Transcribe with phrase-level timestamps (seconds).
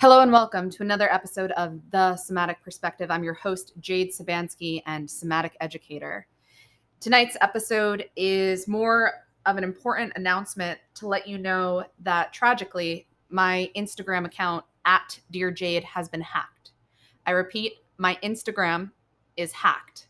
[0.00, 3.10] Hello and welcome to another episode of The Somatic Perspective.
[3.10, 6.26] I'm your host, Jade Sabansky, and somatic educator.
[7.00, 9.12] Tonight's episode is more
[9.44, 15.50] of an important announcement to let you know that tragically, my Instagram account at Dear
[15.50, 16.70] Jade has been hacked.
[17.26, 18.92] I repeat, my Instagram
[19.36, 20.06] is hacked.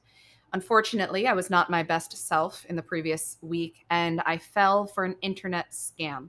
[0.53, 5.03] Unfortunately, I was not my best self in the previous week and I fell for
[5.03, 6.29] an internet scam.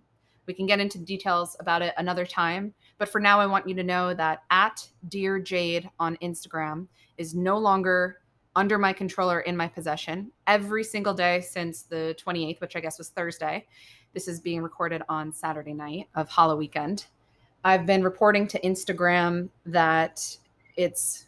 [0.51, 3.75] We can get into details about it another time, but for now, I want you
[3.75, 8.19] to know that at Dear Jade on Instagram is no longer
[8.57, 10.29] under my controller in my possession.
[10.47, 13.65] Every single day since the 28th, which I guess was Thursday,
[14.13, 17.05] this is being recorded on Saturday night of Hollow Weekend.
[17.63, 20.35] I've been reporting to Instagram that
[20.75, 21.27] it's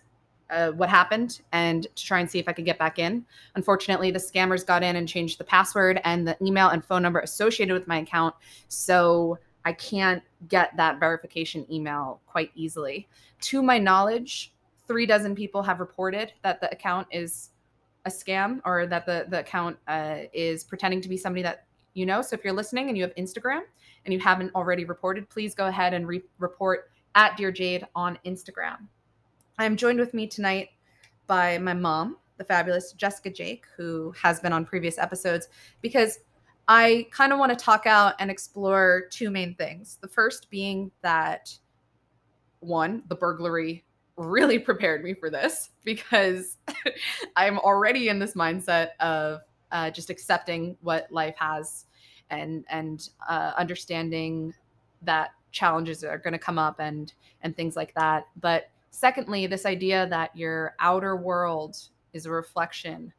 [0.53, 3.25] uh, what happened and to try and see if I could get back in.
[3.55, 7.20] Unfortunately, the scammers got in and changed the password and the email and phone number
[7.20, 8.35] associated with my account.
[8.67, 13.07] So I can't get that verification email quite easily.
[13.41, 14.54] To my knowledge,
[14.87, 17.49] three dozen people have reported that the account is
[18.05, 22.05] a scam or that the, the account uh, is pretending to be somebody that you
[22.05, 22.21] know.
[22.21, 23.62] So if you're listening and you have Instagram
[24.05, 28.20] and you haven't already reported, please go ahead and re- report at Dear Jade on
[28.26, 28.87] Instagram.
[29.59, 30.70] I'm joined with me tonight
[31.27, 35.48] by my mom, the fabulous Jessica Jake, who has been on previous episodes,
[35.82, 36.20] because
[36.68, 39.99] I kind of want to talk out and explore two main things.
[40.01, 41.55] The first being that
[42.62, 43.84] one, the burglary
[44.18, 46.57] really prepared me for this because
[47.35, 51.85] I'm already in this mindset of uh, just accepting what life has
[52.29, 54.54] and and uh, understanding
[55.04, 58.26] that challenges are going to come up and and things like that.
[58.40, 61.76] But Secondly, this idea that your outer world
[62.13, 63.12] is a reflection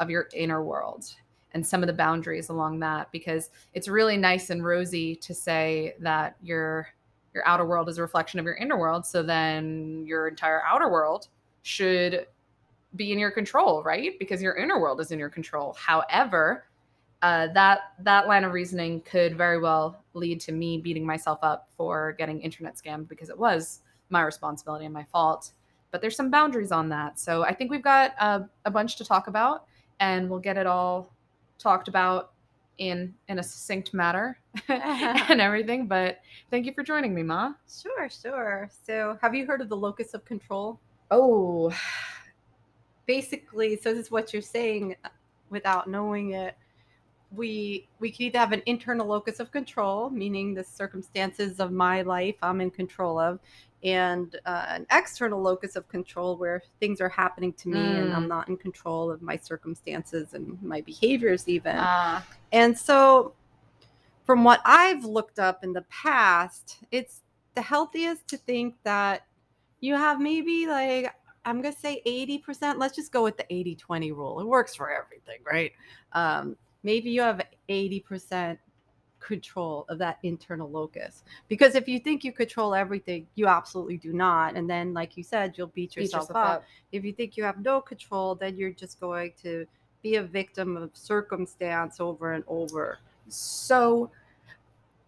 [0.00, 1.04] of your inner world
[1.52, 5.94] and some of the boundaries along that because it's really nice and rosy to say
[6.00, 6.88] that your
[7.34, 9.04] your outer world is a reflection of your inner world.
[9.04, 11.28] So then your entire outer world
[11.60, 12.26] should
[12.96, 14.18] be in your control right?
[14.18, 15.76] Because your inner world is in your control.
[15.78, 16.64] However
[17.20, 21.68] uh, that that line of reasoning could very well lead to me beating myself up
[21.76, 25.52] for getting internet scammed because it was my responsibility and my fault.
[25.90, 27.18] But there's some boundaries on that.
[27.18, 29.64] So I think we've got a, a bunch to talk about,
[30.00, 31.12] and we'll get it all
[31.58, 32.32] talked about
[32.78, 34.38] in in a succinct manner
[34.68, 35.86] and everything.
[35.86, 36.20] But
[36.50, 37.52] thank you for joining me, Ma.
[37.68, 38.70] Sure, sure.
[38.86, 40.80] So have you heard of the locus of control?
[41.10, 41.72] Oh,
[43.06, 45.08] basically, so this is what you're saying uh,
[45.50, 46.56] without knowing it.
[47.30, 52.00] We we can either have an internal locus of control, meaning the circumstances of my
[52.02, 53.38] life I'm in control of,
[53.84, 58.02] and uh, an external locus of control where things are happening to me mm.
[58.02, 58.28] and I'm mm.
[58.28, 61.76] not in control of my circumstances and my behaviors, even.
[61.76, 62.22] Uh.
[62.52, 63.34] And so,
[64.24, 67.22] from what I've looked up in the past, it's
[67.54, 69.26] the healthiest to think that
[69.80, 72.78] you have maybe like, I'm going to say 80%.
[72.78, 74.40] Let's just go with the 80 20 rule.
[74.40, 75.72] It works for everything, right?
[76.12, 78.58] Um, maybe you have 80%
[79.20, 81.22] control of that internal locus.
[81.48, 84.56] Because if you think you control everything, you absolutely do not.
[84.56, 86.56] And then, like you said, you'll beat yourself, beat yourself up.
[86.58, 86.64] up.
[86.92, 89.66] If you think you have no control, then you're just going to
[90.02, 92.98] be a victim of circumstance over and over.
[93.28, 94.10] So,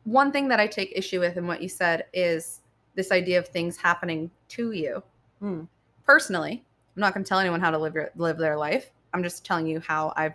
[0.05, 2.61] one thing that I take issue with in what you said is
[2.95, 5.03] this idea of things happening to you.
[5.39, 5.63] Hmm.
[6.05, 6.65] Personally,
[6.97, 8.91] I'm not going to tell anyone how to live your, live their life.
[9.15, 10.35] I'm just telling you how I've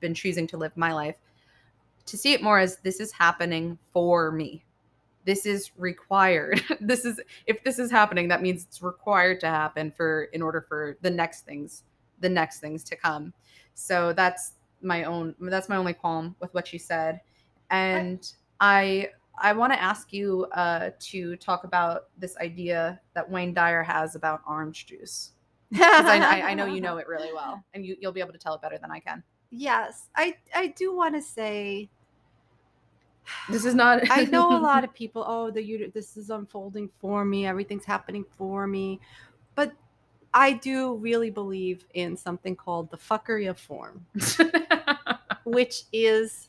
[0.00, 1.16] been choosing to live my life
[2.10, 4.64] to see it more as this is happening for me.
[5.24, 6.62] This is required.
[6.80, 10.60] this is if this is happening, that means it's required to happen for in order
[10.60, 11.84] for the next things,
[12.20, 13.32] the next things to come.
[13.74, 17.20] So that's my own that's my only qualm with what she said.
[17.70, 19.10] And I
[19.42, 24.16] I, want to ask you uh, to talk about this idea that Wayne Dyer has
[24.16, 25.30] about orange juice.
[25.74, 28.54] I, I, know you know it really well, and you, you'll be able to tell
[28.54, 29.22] it better than I can.
[29.52, 31.90] Yes, I I do want to say
[33.48, 36.88] this is not i know a lot of people oh the you this is unfolding
[37.00, 39.00] for me everything's happening for me
[39.54, 39.72] but
[40.34, 44.06] i do really believe in something called the fuckery of form.
[45.44, 46.48] Which is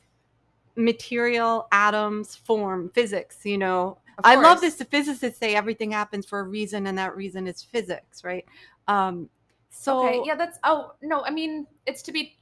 [0.76, 3.98] material atoms form physics you know?
[4.24, 7.62] I love this the physicists say everything happens for a reason and that reason is
[7.62, 8.44] physics right?
[8.88, 9.28] Um
[9.72, 12.36] so okay yeah that's oh no i mean it's to be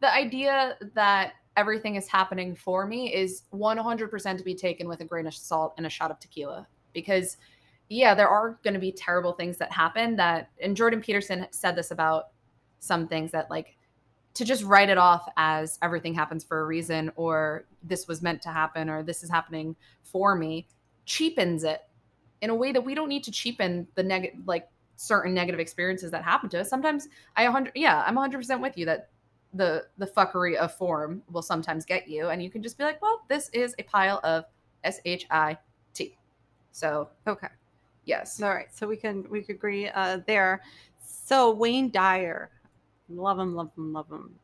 [0.00, 5.04] the idea that everything is happening for me is 100% to be taken with a
[5.04, 6.66] grain of salt and a shot of tequila.
[6.92, 7.36] Because
[7.92, 11.76] yeah there are going to be terrible things that happen that and jordan peterson said
[11.76, 12.28] this about
[12.80, 13.76] some things that like
[14.34, 18.40] to just write it off as everything happens for a reason or this was meant
[18.40, 20.66] to happen or this is happening for me
[21.04, 21.82] cheapens it
[22.40, 26.10] in a way that we don't need to cheapen the negative like certain negative experiences
[26.10, 26.70] that happen to us.
[26.70, 29.10] Sometimes i 100 yeah i'm 100% with you that
[29.54, 33.00] the the fuckery of form will sometimes get you and you can just be like
[33.02, 34.44] well this is a pile of
[34.84, 36.16] s-h-i-t
[36.72, 37.48] so Okay.
[38.04, 38.74] yes All right.
[38.74, 40.62] So we can we could agree uh, there.
[41.04, 42.50] So Wayne Dyer,
[43.08, 44.34] love him, love him, love him.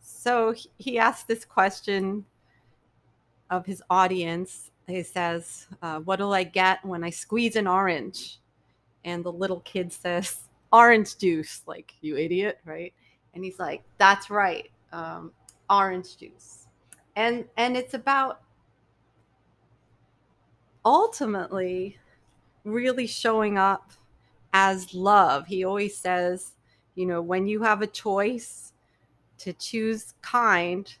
[0.00, 2.24] So he- asked this question
[3.50, 4.70] of his audience.
[4.86, 8.40] He says, uh, "What'll I get when I squeeze an orange?"
[9.04, 12.92] And the little kid says, "Orange juice." Like you idiot, right?
[13.34, 15.32] And he's like, "That's right, um,
[15.68, 16.66] orange juice."
[17.16, 18.42] And and it's about
[20.84, 21.98] ultimately
[22.64, 23.90] really showing up
[24.52, 25.46] as love.
[25.46, 26.52] He always says,
[26.94, 28.72] you know, when you have a choice
[29.38, 30.94] to choose kind,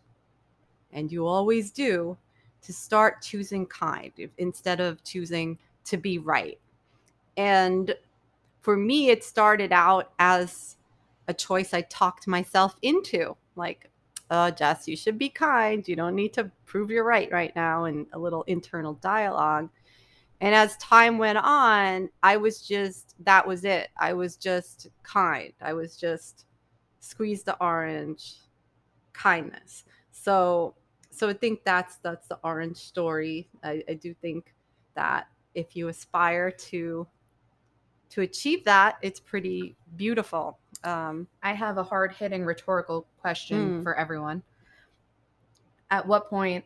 [0.92, 2.16] and you always do,
[2.62, 6.58] to start choosing kind instead of choosing to be right.
[7.36, 7.94] And
[8.62, 10.76] for me, it started out as
[11.28, 13.36] a choice I talked myself into.
[13.56, 13.90] Like,
[14.30, 15.86] oh, Jess, you should be kind.
[15.86, 19.70] You don't need to prove you're right right now, and a little internal dialogue.
[20.40, 23.88] And as time went on, I was just, that was it.
[23.98, 25.52] I was just kind.
[25.62, 26.44] I was just
[27.00, 28.34] squeeze the orange
[29.12, 29.84] kindness.
[30.10, 30.74] So,
[31.10, 33.48] so I think that's, that's the orange story.
[33.62, 34.52] I, I do think
[34.96, 37.06] that if you aspire to,
[38.10, 40.58] to achieve that, it's pretty beautiful.
[40.82, 43.82] Um, i have a hard-hitting rhetorical question Hmm.
[43.82, 44.42] for everyone
[45.90, 46.64] at what point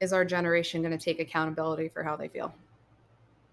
[0.00, 2.52] is our generation going to take accountability for how they feel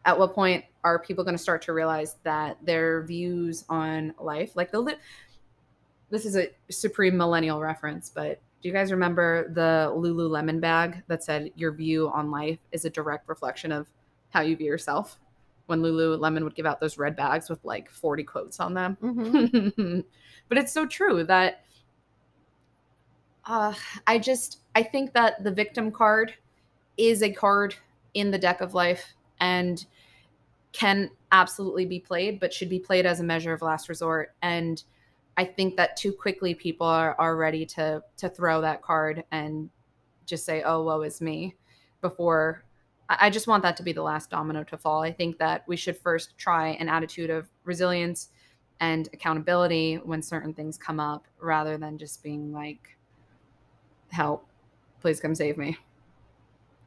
[0.06, 4.56] at what point are people going to start to realize that their views on life
[4.56, 4.96] like the li-
[6.10, 11.24] this is a supreme millennial reference but do you guys remember the lululemon bag that
[11.24, 13.86] said your view on life is a direct reflection of
[14.32, 15.20] how you view yourself
[15.68, 20.04] when lululemon would give out those red bags with like 40 quotes on them mhm.
[20.50, 21.64] but it's so true that
[23.46, 23.74] uh,
[24.08, 26.34] I just I think that the victim card
[26.98, 27.76] is a card
[28.14, 29.86] in the deck of life and
[30.72, 34.34] can absolutely be played, but should be played as a measure of last resort.
[34.42, 34.84] And
[35.38, 39.70] I think that too quickly people are, are ready to to throw that card and
[40.26, 41.56] just say, "Oh, woe is me,"
[42.02, 42.64] before.
[43.10, 45.02] I I just want that to be the last domino to fall.
[45.02, 48.30] I think that we should first try an attitude of resilience
[48.80, 52.98] and accountability when certain things come up rather than just being like
[54.12, 54.46] help
[55.00, 55.78] please come save me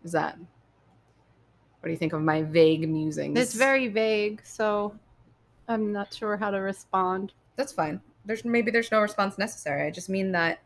[0.04, 4.40] is that what do you think of my vague musings it's very vague.
[4.44, 4.94] So
[5.68, 7.32] I'm not sure how to respond.
[7.56, 10.58] that's fine there's maybe there's no response necessary i just mean that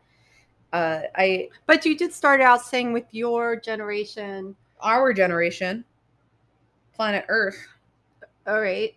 [0.73, 5.83] uh i But you did start out saying with your generation, our generation
[6.93, 7.67] planet earth
[8.47, 8.95] all right,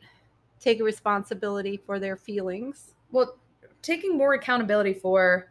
[0.58, 2.94] take responsibility for their feelings.
[3.12, 3.36] well
[3.82, 5.50] taking more accountability for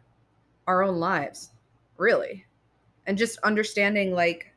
[0.66, 1.50] our own lives
[1.96, 2.44] really
[3.06, 4.52] and just understanding like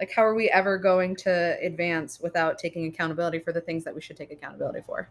[0.00, 3.94] like how are we ever going to advance without taking accountability for the things that
[3.94, 5.08] we should take accountability for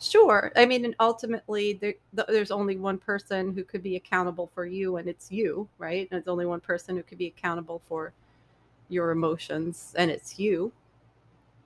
[0.00, 0.52] Sure.
[0.54, 4.64] I mean, and ultimately, there, th- there's only one person who could be accountable for
[4.64, 6.02] you, and it's you, right?
[6.02, 8.12] And there's only one person who could be accountable for
[8.88, 10.72] your emotions, and it's you.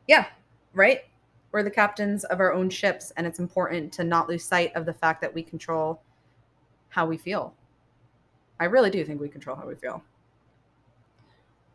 [0.08, 0.26] yeah
[0.74, 1.02] right?
[1.50, 4.86] We're the captains of our own ships and it's important to not lose sight of
[4.86, 6.00] the fact that we control
[6.88, 7.54] how we feel.
[8.58, 10.02] I really do think we control how we feel.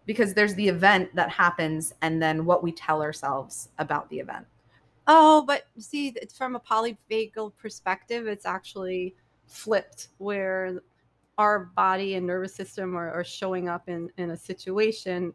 [0.06, 4.48] Because there's the event that happens and then what we tell ourselves about the event.
[5.06, 9.16] Oh, but see, it's from a polyvagal perspective, it's actually
[9.48, 10.82] flipped where
[11.38, 15.34] our body and nervous system are, are showing up in, in a situation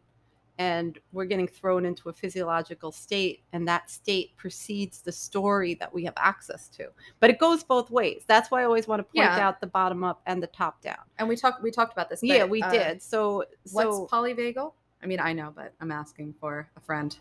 [0.59, 5.91] and we're getting thrown into a physiological state and that state precedes the story that
[5.91, 6.87] we have access to.
[7.19, 8.23] But it goes both ways.
[8.27, 9.47] That's why i always want to point Yeah.
[9.47, 10.99] out the bottom up and the top down.
[11.17, 13.01] And we talked we talked about this yeah we uh, did.
[13.01, 14.73] So so what's polyvagal?
[15.01, 17.17] I mean i know but i'm asking for a friend.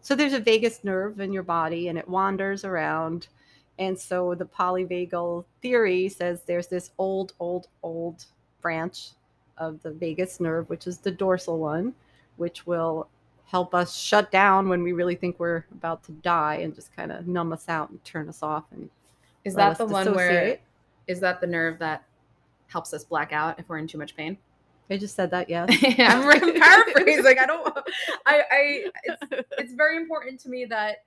[0.00, 3.28] So there's a vagus nerve in your body and it wanders around.
[3.78, 8.26] And so the polyvagal theory says there's this old, old, old
[8.60, 9.10] branch
[9.58, 11.94] of the vagus nerve, which is the dorsal one,
[12.36, 13.08] which will
[13.46, 17.12] help us shut down when we really think we're about to die and just kind
[17.12, 18.64] of numb us out and turn us off.
[18.72, 18.88] And
[19.44, 20.58] is that the one where
[21.06, 22.04] is that the nerve that
[22.68, 24.38] helps us black out if we're in too much pain
[24.90, 25.70] I just said that, yes.
[25.98, 27.78] i'm paraphrasing i don't
[28.26, 31.04] i i it's, it's very important to me that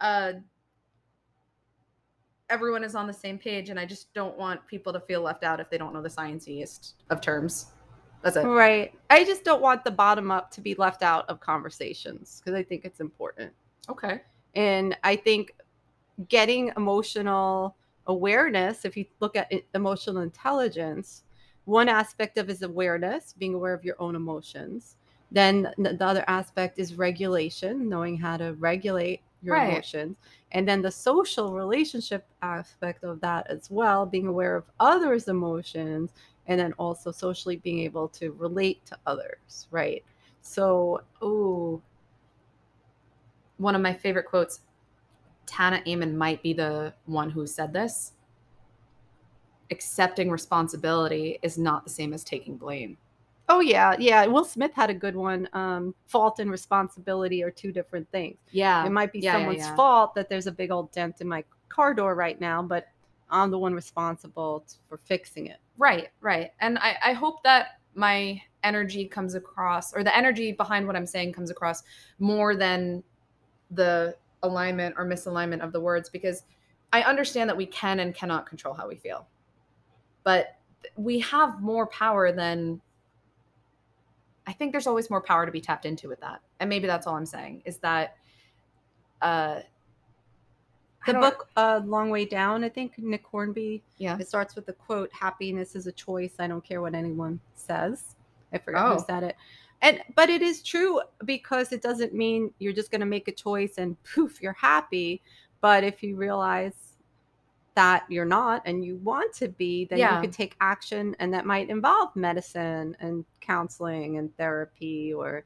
[0.00, 0.32] uh
[2.50, 5.44] everyone is on the same page and i just don't want people to feel left
[5.44, 7.66] out if they don't know the scienciest of terms
[8.22, 8.92] that's it Right.
[9.08, 12.62] I just don't want the bottom up to be left out of conversations because I
[12.62, 13.50] think it's important.
[13.88, 14.20] Okay.
[14.54, 15.54] And I think
[16.28, 17.76] getting emotional
[18.06, 21.22] awareness, if you look at it- emotional intelligence,
[21.64, 24.96] one aspect of is awareness, being aware of your own emotions.
[25.32, 29.68] Then the the other aspect is regulation, knowing how to regulate your Right.
[29.70, 30.16] emotions.
[30.52, 36.12] And then the social relationship aspect of that as well, being aware of others' emotions,
[36.46, 40.04] and then also socially being able to relate to others, right?
[40.42, 41.82] So, Ooh.
[43.58, 44.60] One of my favorite quotes.
[45.46, 48.12] Tana Amen might be the one who said this.
[49.70, 52.96] Accepting responsibility is not the same as taking blame.
[53.52, 54.24] Oh yeah, yeah.
[54.26, 55.48] Will Smith had a good one.
[55.52, 58.38] Um, fault and responsibility are two different things.
[58.52, 58.86] Yeah.
[58.86, 59.74] it might be yeah, yeah, someone's yeah.
[59.74, 62.86] fault that there's a big old dent in my car door right now, but
[63.28, 65.56] I'm the one responsible for fixing it.
[65.78, 66.52] Right, right.
[66.60, 71.06] And I, I hope that my energy comes across, or the energy behind what I'm
[71.06, 71.82] saying comes across
[72.20, 73.02] more than
[73.72, 76.44] the alignment or misalignment of the words, because
[76.92, 79.26] I understand that we can and cannot control how we feel.
[80.22, 80.56] But
[80.94, 82.80] we have more power than.
[84.50, 86.40] I think there's always more power to be tapped into with that.
[86.58, 88.16] And maybe that's all I'm saying is that.
[89.22, 89.60] Uh,
[91.06, 93.82] The book uh, Long Way Down, I think Nick Hornby.
[93.98, 94.18] Yeah.
[94.20, 96.34] It starts with the quote, "Happiness is a choice.
[96.38, 98.16] I don't care what anyone says."
[98.52, 98.94] I forget Oh.
[98.96, 99.36] who said it.
[99.82, 103.32] And but it is true because it doesn't mean you're just going to make a
[103.32, 105.22] choice and poof, you're happy.
[105.62, 106.89] But if you realize
[107.74, 110.16] that you're not and you want to be, then Yeah.
[110.16, 115.44] you could take action, and that might involve medicine and counseling and therapy or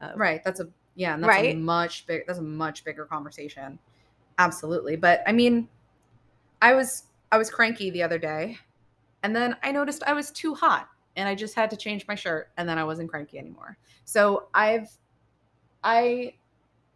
[0.00, 1.56] uh, right that's a yeah and that's a Right?
[1.56, 3.78] much big that's a much bigger conversation
[4.38, 5.68] absolutely but i mean
[6.60, 8.58] i was i was cranky the other day
[9.22, 12.14] and then i noticed i was too hot and i just had to change my
[12.14, 14.88] shirt and then i wasn't cranky anymore so i've
[15.84, 16.32] i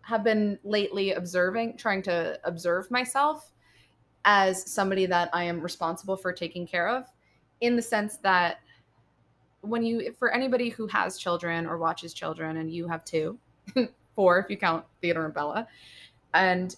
[0.02, 3.52] have been lately observing trying to observe myself
[4.26, 7.06] as somebody that i am responsible for taking care of
[7.62, 8.58] in the sense that
[9.62, 13.38] when you for anybody who has children or watches children and you have two
[14.14, 15.66] four if you count theodore and bella
[16.34, 16.76] and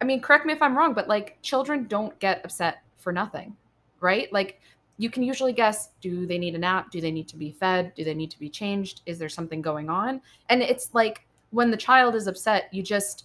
[0.00, 3.56] i mean correct me if i'm wrong but like children don't get upset for nothing
[4.00, 4.32] right?
[4.32, 4.60] Like
[4.98, 6.90] you can usually guess do they need a nap?
[6.90, 7.94] Do they need to be fed?
[7.94, 9.02] Do they need to be changed?
[9.06, 10.20] Is there something going on?
[10.48, 13.24] And it's like when the child is upset you just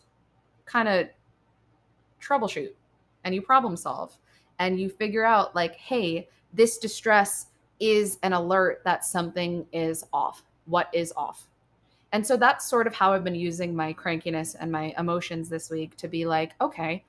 [0.65, 1.07] kind of
[2.21, 2.71] troubleshoot
[3.25, 4.17] and you problem solve
[4.59, 7.47] and you figure out like hey this distress
[7.81, 10.43] is an alert that something is off.
[10.65, 11.47] What is off?
[12.13, 15.69] And so that's sort of how i've been using my crankiness and my emotions this
[15.69, 17.03] week to be like okay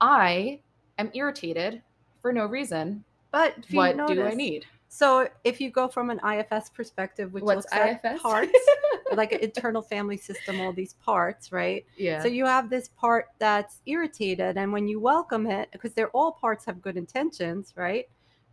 [0.00, 0.58] i
[0.98, 1.80] am irritated
[2.20, 6.68] for no reason But what do i need So if you go from an IFS
[6.70, 8.20] perspective, which What's looks at IFS?
[8.20, 8.58] parts,
[9.14, 11.86] like an internal family system, all these parts, right?
[11.96, 16.10] yeah So you have this part that's irritated, and when you welcome it, because they're
[16.10, 18.08] all parts have good intentions, right?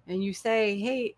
[0.08, 1.16] And you say, "Hey,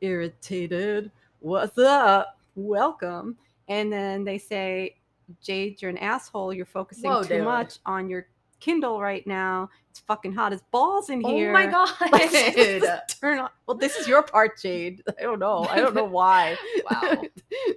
[0.00, 2.38] irritated, what's up?
[2.54, 4.94] Welcome," and then they say,
[5.42, 6.54] "Jade, you're an asshole.
[6.54, 7.44] You're focusing Whoa, too dude.
[7.44, 8.28] much on your
[8.62, 9.68] Kindle right now.
[9.90, 12.30] It's fucking hot as balls in here." oh my god Like,
[13.20, 13.50] turn on.
[13.66, 15.02] Well, this is your part, Jade.
[15.18, 15.66] I don't know.
[15.68, 16.56] I don't know why.
[16.90, 17.22] Wow.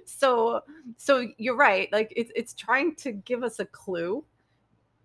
[0.04, 0.60] so,
[0.96, 1.92] so you're right.
[1.92, 4.24] Like it's it's trying to give us a clue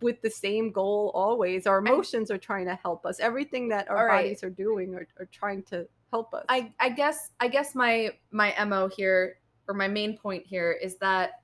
[0.02, 1.66] with the same goal always.
[1.68, 3.20] Our emotions are trying to help us.
[3.20, 4.24] Everything that our right.
[4.24, 6.46] bodies are doing are, are trying to help us.
[6.50, 10.98] I I guess I guess my my mo here or my main point here is
[10.98, 11.42] that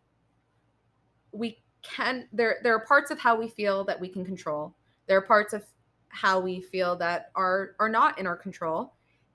[1.31, 4.73] we can there there are parts of how we feel that we can control.
[5.07, 5.63] There are parts of
[6.09, 8.93] how we feel that are are not in our control.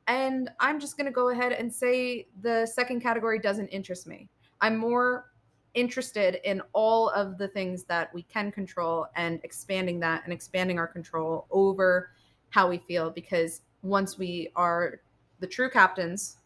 [0.09, 4.29] And I'm just going to go ahead and say the second category doesn't interest me.
[4.61, 5.31] I'm more
[5.75, 10.79] interested in all of the things that we can control and expanding that and expanding
[10.79, 12.11] our control over
[12.51, 15.01] how we feel because once we are
[15.41, 16.39] the true captains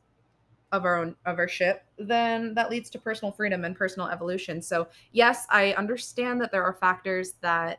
[0.73, 4.61] of our own of our ship then that leads to personal freedom and personal evolution.
[4.61, 7.79] So yes i understand that there are factors that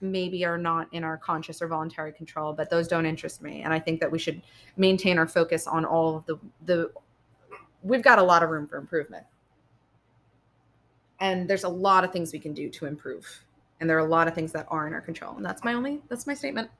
[0.00, 3.62] maybe are not in our conscious or voluntary control but those don't interest me.
[3.62, 4.42] And i think that we should
[4.76, 6.90] maintain our focus on all of the the
[7.82, 9.24] we've got a lot of room for improvement.
[11.20, 13.44] And there's a lot of things we can do to improve.
[13.80, 15.36] And there are a lot of things that are in our control.
[15.36, 16.70] And that's my only that's my statement.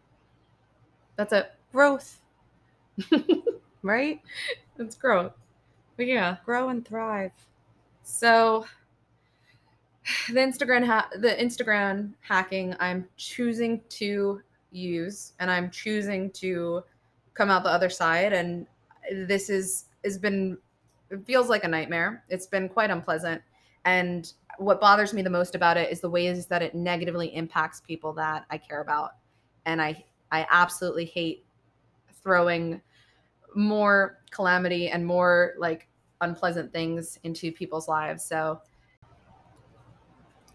[1.17, 1.53] That's it.
[1.73, 2.21] Growth,
[3.83, 4.21] right?
[4.79, 5.33] It's growth.
[5.97, 6.37] But yeah.
[6.45, 7.33] Grow and thrive.
[8.03, 8.67] So
[10.29, 16.83] the Instagram ha- the Instagram hacking I'm choosing to use and I'm choosing to
[17.35, 18.67] come out the other side and
[19.13, 20.59] this is has been
[21.11, 22.25] it feels like a nightmare.
[22.29, 23.43] It's been quite unpleasant
[23.85, 27.81] And what bothers me the most about it is the ways that it negatively impacts
[27.81, 29.13] people that I care about.
[29.67, 31.45] And I I absolutely hate
[32.23, 32.81] throwing
[33.55, 35.89] more calamity and more like
[36.21, 38.25] unpleasant things into people's lives.
[38.25, 38.61] So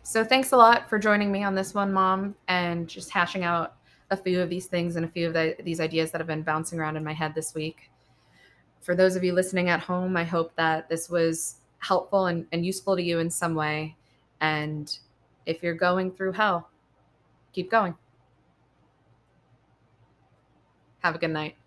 [0.04, 3.76] so thanks a lot for joining me on this one, mom, and just hashing out
[4.10, 6.44] a few of these things and a few of the, these ideas that have been
[6.44, 7.92] bouncing around in my head this week.
[8.80, 12.66] For those of you listening at home, I hope that this was helpful and, and
[12.66, 13.98] useful to you in some way.
[14.40, 14.98] And
[15.46, 16.70] if you're going through hell,
[17.52, 17.94] keep going.
[21.00, 21.58] Have a good night.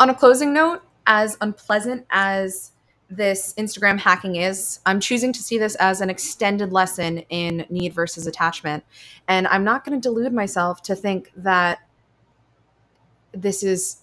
[0.00, 2.72] On a closing note, as unpleasant as
[3.10, 7.92] this Instagram hacking is, I'm choosing to see this as an extended lesson in need
[7.92, 8.82] versus attachment.
[9.28, 11.80] And I'm not going to delude myself to think that
[13.32, 13.98] this is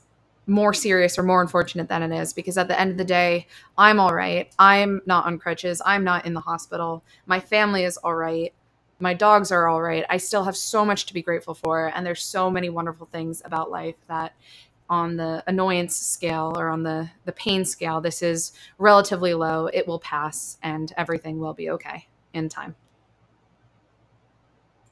[0.45, 3.47] more serious or more unfortunate than it is because at the end of the day,
[3.75, 4.53] I'm all right.
[4.59, 5.81] I'm not on crutches.
[5.83, 7.03] I'm not in the hospital.
[7.25, 8.53] My family is all right.
[8.99, 10.05] My dogs are all right.
[10.09, 11.91] I still have so much to be grateful for.
[11.95, 14.33] And there's so many wonderful things about life that
[14.89, 19.67] on the annoyance scale or on the the pain scale this is relatively low.
[19.67, 22.75] It will pass and everything will be okay in time